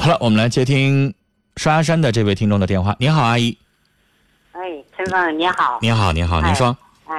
[0.00, 1.12] 好了，我们来接听
[1.56, 2.94] 沙山的这位听众的电话。
[3.00, 3.56] 您好，阿姨。
[4.52, 4.60] 哎，
[4.96, 5.78] 陈峰，你好。
[5.82, 6.74] 你好，你好，您说。
[7.06, 7.16] 哎，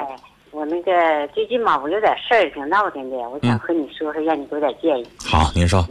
[0.52, 5.08] 我那个最近嘛，我有点事儿，挺闹腾的，我想和你说说，让你给我点建议。
[5.26, 5.86] 好，您说。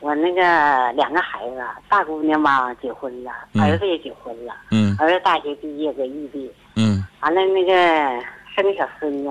[0.00, 1.56] 我那个两个孩子，
[1.88, 4.54] 大姑娘嘛结婚了，儿子也结婚了。
[4.70, 4.96] 嗯。
[4.98, 6.50] 儿子大学毕业，在异地。
[6.76, 7.04] 嗯。
[7.20, 8.24] 完了，那个
[8.54, 9.30] 生个小孙子，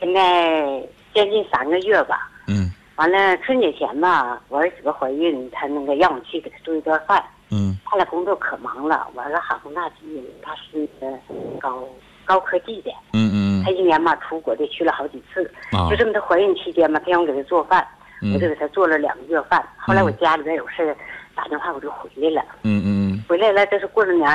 [0.00, 0.82] 现在
[1.14, 2.30] 将近三个月吧。
[2.46, 2.72] 嗯。
[2.98, 7.24] 完了，春节前吧，我儿媳妇怀孕，她那个让我去给她做一顿饭。
[7.48, 7.78] 嗯。
[7.86, 10.86] 他俩工作可忙了，我儿子航空大毕业，他是
[11.60, 11.84] 高
[12.24, 12.90] 高科技的。
[13.12, 13.62] 嗯嗯。
[13.64, 15.48] 他一年嘛出国的去了好几次。
[15.70, 15.86] 哦。
[15.88, 17.86] 就这么，她怀孕期间嘛，他让我给她做饭。
[18.34, 20.94] 我就给她做了两个月饭，后来我家里边有事
[21.36, 22.48] 打电话我就回来了。
[22.64, 24.28] 嗯嗯回来了，这是过了年，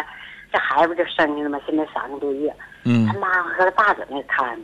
[0.54, 2.56] 这孩子就生下了嘛，现在三个多月。
[2.86, 3.06] 嗯。
[3.08, 4.58] 他妈和他爸在那看。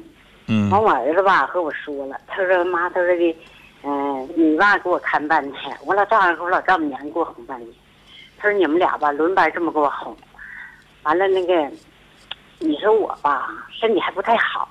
[0.47, 0.69] 嗯。
[0.71, 3.35] 完，我儿子吧和我说了，他说妈，他说的，嗯，
[4.35, 7.69] 你爸给我看半天，我老丈人和我老丈母娘给我哄半天。
[8.37, 10.15] 他说你们俩吧轮班这么给我哄，
[11.03, 11.53] 完了那个，
[12.59, 14.69] 你说我吧身体还不太好，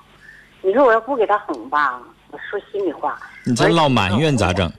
[0.61, 2.01] 你说我要不给他哄吧。
[2.31, 4.71] 我说心里话，你这唠埋怨咋整？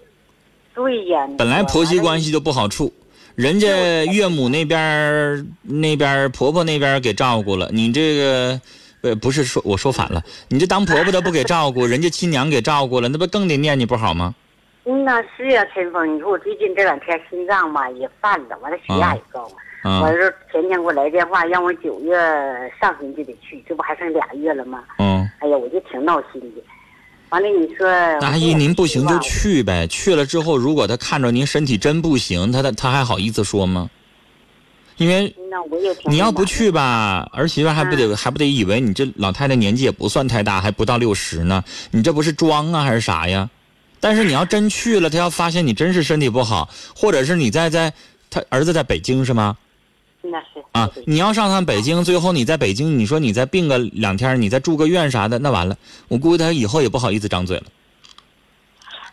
[0.72, 2.92] 对呀，本来婆媳关系就不好处，
[3.34, 3.66] 人家
[4.04, 8.60] 岳母那边那边婆婆那边给照顾了，你这个
[9.02, 14.32] 呃不是说我说反了，你这当婆婆的不给照顾，人家亲娘给照顾了，那不更得念你不好吗？
[14.84, 19.50] 嗯呐，是呀，陈峰，你说我最近这两天心脏吧也犯了，完了血压也高，
[19.84, 22.16] 我说前天给我来电话让我九月
[22.80, 24.82] 上旬就得去，这不还剩俩月了吗？
[24.98, 26.62] 嗯，哎呀，我就挺闹心的。
[27.28, 27.86] 完了，你说
[28.22, 29.86] 阿姨，您不行就去呗。
[29.86, 33.88] 去了之后，如果他看着您身体真不行，他他他还好意思说吗？
[34.96, 35.34] 因为
[36.06, 41.62] 你要不去吧，儿媳妇还不得还不得以为你这老太太年纪也不算太大，还不到六十呢。
[41.90, 43.48] 你这不是装啊还是啥呀？
[44.00, 47.92] 但是你要真去了，他要发现你真是身体不好，或者是你在在
[48.30, 49.56] 他儿子在北京是吗？
[50.22, 55.76] 那是啊，你要上趟北京，最后你在北京，你说你再病个两天，你再住个院啥的，那完了，
[56.08, 57.64] 我估计他以后也不好意思张嘴了。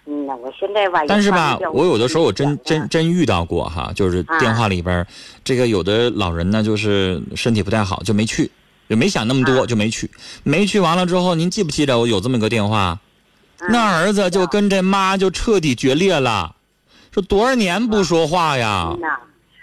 [0.06, 5.06] 嗯呐，我现在吧，但是吧，我有的时候我真真真遇到过哈，就是电话里边，
[5.44, 8.52] 这个有的老人呢，就是身体不太好，就没去，
[8.88, 10.10] 也没想那么多，就没去，
[10.44, 13.00] 没去完了之后，您记不记得我有这么个电话？
[13.70, 16.56] 那儿子就跟这妈就彻底决裂了，
[17.12, 18.96] 说多少年不说话呀？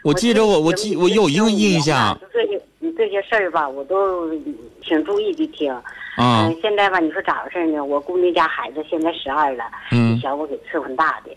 [0.03, 2.19] 我记着，我我记我有一个印象。
[2.33, 4.31] 这些你这些事儿吧，我都
[4.83, 5.75] 挺注意的听。
[6.19, 6.55] 嗯。
[6.61, 7.83] 现在吧，你说咋回事呢？
[7.83, 11.31] 我姑娘家孩子现在十二了，嗯，小我给伺候大的。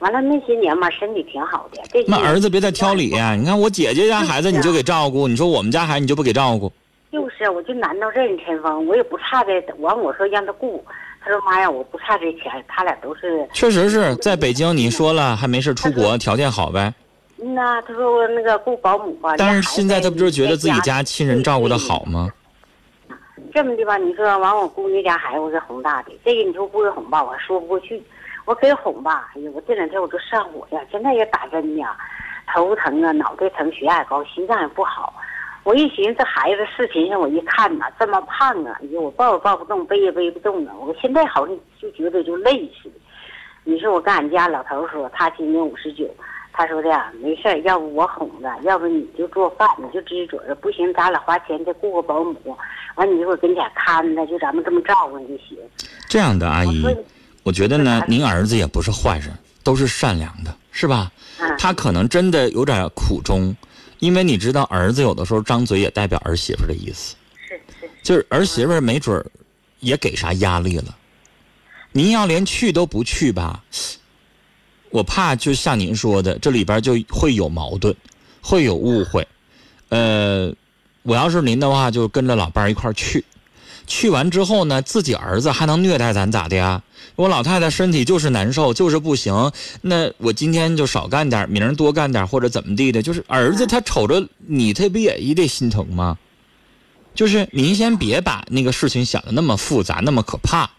[0.00, 2.02] 完了那些年嘛，身体挺好的。
[2.06, 3.34] 那儿子别再挑理啊！
[3.34, 6.72] 你看我姐姐家孩子你就给照顾，你说我们家孩子你就不给照顾。
[7.12, 9.60] 就是，我就难到这陈峰，我也不差这。
[9.78, 10.84] 完我说让他顾，
[11.22, 13.46] 他说妈呀，我不差这钱，他俩都是。
[13.52, 16.92] 确实是在北京，你说了还没事出国，条件好呗。
[17.42, 19.34] 嗯呐，他说那个雇保姆吧。
[19.36, 22.28] 但是现在他不是觉得自己家亲人照顾的好吗？
[23.52, 28.02] 这么的吧，你说完我姑娘家孩子我是宏大的，这个你说不给哄吧，我还说不过去。
[28.46, 31.84] 我给哄吧，哎呀，我这两天我都上火呀，现在也打针呢，
[32.52, 35.12] 头疼啊，脑袋疼，血压也高，心脏也不好。
[35.62, 40.72] 我一寻思这孩子视频上我一看呐，这么胖啊，哎呀，我抱也抱不动，背也背不动啊。
[40.80, 42.94] 我现在好像就觉得就累似的。
[43.64, 46.08] 你说我跟俺家老头说，他今年五十九。
[46.52, 52.34] 他说的呀没事要不我哄着，要不你就做饭，你就支着着，不行咱俩花钱再雇个保姆，
[52.96, 55.56] 完你一会儿跟家看着，就咱们这么照顾就行。
[56.08, 56.84] 这样的阿姨，
[57.44, 59.30] 我觉得呢，您儿子也不是坏人，
[59.62, 61.10] 都是善良的，是吧？
[61.56, 63.54] 他可能真的有点苦衷，
[64.00, 67.14] 因为你知道，儿子有的时候张嘴也代表儿媳妇的意思，
[67.46, 69.24] 是是，就是儿媳妇没准
[69.78, 70.96] 也给啥压力了。
[71.92, 73.62] 您要连去都不去吧？
[74.90, 77.94] 我怕就像您说的，这里边就会有矛盾，
[78.40, 79.26] 会有误会。
[79.88, 80.52] 呃，
[81.02, 83.24] 我要是您的话，就跟着老伴儿一块儿去。
[83.90, 86.80] 去完之后呢，自己儿子还能虐待咱咋的呀？
[87.16, 89.50] 我老太太身体就是难受，就是不行。
[89.82, 93.02] 那我今天就少干点，明儿多干点，或者怎么地的？
[93.02, 96.16] 就是儿子他瞅着你，他不也也得心疼吗？
[97.16, 100.70] 就是您先别把那个事情想的那么复杂，那么可怕。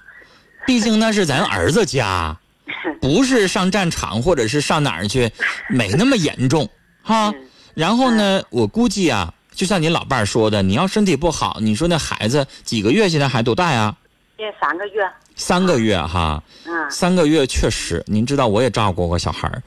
[0.66, 2.38] 毕竟那是咱儿子家。
[3.02, 5.30] 不是上战场或者是上哪儿去，
[5.68, 6.70] 没那么严重，
[7.04, 7.34] 哈。
[7.74, 13.96] 然后呢，我估计啊，就像您老伴儿说的，你要身体不好，你说那孩子几个月现在还多大呀？
[14.36, 15.08] 这三个月。
[15.36, 16.42] 三个月哈。
[16.66, 16.90] 嗯。
[16.90, 19.62] 三个月确实，您知道我也照顾过小孩儿。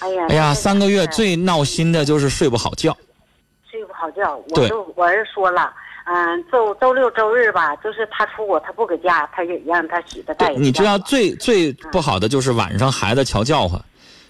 [0.00, 0.26] 哎呀。
[0.28, 2.94] 哎呀，三个月最闹心的就是睡不好觉。
[3.70, 5.72] 睡不好觉，我都我儿子说了。
[6.04, 10.52] 嗯，周周六周日吧，就是他出国，他不搁家，他也让他媳妇带。
[10.56, 13.82] 你知道最最不好的就是晚上孩子瞧叫唤，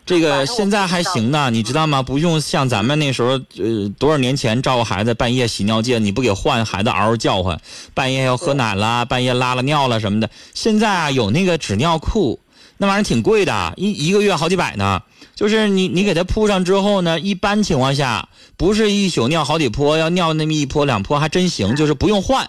[0.09, 2.03] 这个现在还行呢，你知道吗？
[2.03, 7.61] 不用像咱们那时候，呃，多少年前照顾孩子，半夜洗尿介，你不给换，孩子嗷嗷叫唤，
[7.93, 10.31] 半夜要喝奶啦，半夜拉了尿了什么的。
[10.55, 12.41] 现在啊，有那个纸尿裤，
[12.79, 15.03] 那玩意儿挺贵的，一一个月好几百呢。
[15.35, 22.49] 就是你你给他铺上之后呢，一般情况下不是一宿尿好几泼，要尿那么一泼两泼还真行，就是不用换，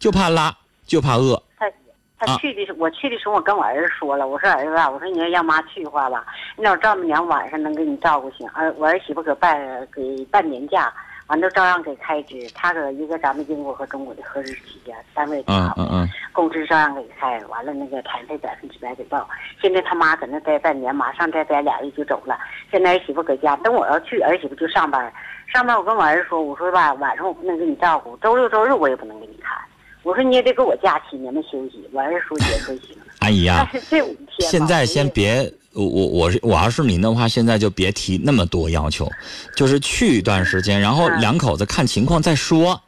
[0.00, 0.56] 就怕拉，
[0.88, 1.40] 就怕饿。
[2.20, 6.22] 他去的时候，我去的时候，我跟我儿子说了，我说儿子啊，我说你要让妈去的话吧，
[6.54, 9.58] 你老丈母娘晚上能给你照顾行，儿我儿媳妇搁办
[9.90, 10.92] 给半年假，
[11.28, 19.26] 完都照样给开支，他搁一个咱们英国和中国的合资企业单位挺好的，工资照样给开，完了那个产费百分之百给报。
[19.62, 22.38] 现在他妈搁那待半年，马上再待俩月就走了。
[22.70, 25.10] 现在儿媳妇搁家，等我要去，儿媳妇就上班，
[25.46, 29.56] 上班我跟我儿子说，我说吧，晚上我不能给你照顾，周六周日我也不能给你看。
[30.02, 31.78] 我说你也得给我假期，你们休息。
[31.92, 32.96] 我儿子说也说行。
[33.18, 39.06] 阿姨呀，这五天现在先别，我我我是我要是您的话，现在就别提那么多要求，
[39.54, 42.80] 就是去一段时间，然后两口子看情况再说，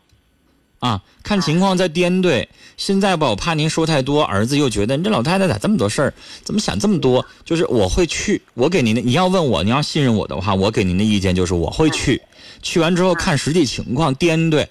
[0.78, 2.48] 啊，看情况再掂对。
[2.78, 7.24] 现在吧，我怕您说太多，儿子又觉得你这老太太咋这么多事儿，怎么想这么多？
[7.44, 12.22] 就是我会去，我给您的，你要问我，你要信任我的话，我给您的意见就是我会去，
[12.62, 14.66] 去完之后看实际情况掂对。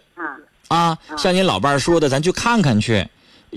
[0.72, 3.06] 啊，像您老伴儿说的，咱去看看去。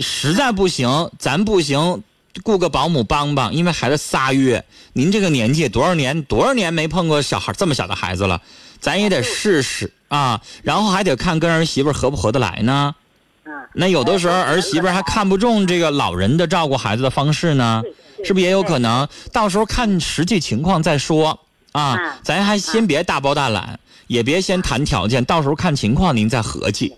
[0.01, 2.03] 实在不行，咱不行，
[2.43, 3.55] 雇个保姆帮帮。
[3.55, 4.65] 因为孩子仨月，
[4.95, 8.43] 您这个年纪多少年多少年没碰过小孩这么小的孩子了，
[8.81, 10.41] 咱也得试试啊。
[10.65, 12.93] 然后还得看跟儿媳妇合不合得来呢。
[13.75, 17.81] 那有的时候儿媳妇还看不中这个老人的照顾孩子的方式呢，
[18.25, 19.07] 是不是也有可能？
[19.33, 21.39] 到时候看实际情况再说
[21.71, 22.19] 啊。
[22.25, 23.79] 咱还先别大包大揽，
[24.09, 26.93] 也别先谈条件，到时候看情况您再合计。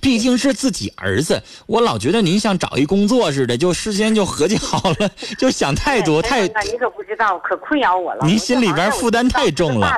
[0.00, 6.42] 毕竟是自己儿子，我老觉得您像找一工作似的，就事先就合计好了，就想太多太。
[6.42, 8.26] 你可不知道，可困扰我了。
[8.26, 9.92] 您心里边负担太重了。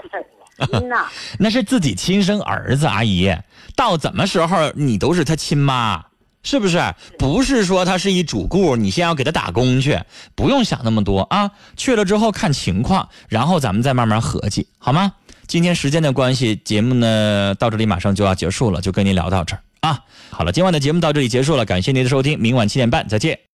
[1.39, 3.35] 那是自己亲生儿子，阿姨，
[3.75, 6.03] 到怎么时候你都是他亲妈，
[6.45, 6.81] 是不是？
[7.19, 10.01] 不是说他是一主顾，你先要给他打工去，
[10.35, 11.51] 不用想那么多啊。
[11.77, 15.13] 去了之后看情况，然后咱们再慢慢合计，好吗？
[15.47, 19.61] 今天时间的关系，节目呢到这里马上就要结束了，就跟您聊到这儿。
[19.85, 23.39] 啊，好了，今晚的节目到这里结束了，感谢您的收听，明晚七点半再见。